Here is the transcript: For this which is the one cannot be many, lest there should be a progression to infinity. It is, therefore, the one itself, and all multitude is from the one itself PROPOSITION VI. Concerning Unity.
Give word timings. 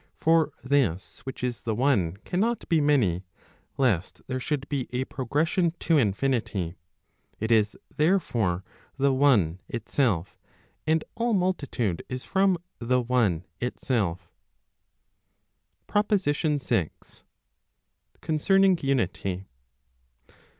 For 0.17 0.51
this 0.63 1.19
which 1.27 1.43
is 1.43 1.61
the 1.61 1.75
one 1.75 2.17
cannot 2.25 2.67
be 2.67 2.81
many, 2.81 3.23
lest 3.77 4.23
there 4.25 4.39
should 4.39 4.67
be 4.67 4.89
a 4.91 5.03
progression 5.05 5.75
to 5.77 5.99
infinity. 5.99 6.73
It 7.39 7.51
is, 7.51 7.77
therefore, 7.97 8.63
the 8.97 9.13
one 9.13 9.61
itself, 9.69 10.39
and 10.87 11.03
all 11.13 11.35
multitude 11.35 12.01
is 12.09 12.25
from 12.25 12.57
the 12.79 12.99
one 12.99 13.45
itself 13.59 14.27
PROPOSITION 15.85 16.57
VI. 16.57 16.89
Concerning 18.21 18.79
Unity. 18.81 19.45